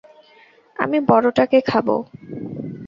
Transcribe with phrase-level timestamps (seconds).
[0.79, 1.87] আমি বড়টাকে খাব।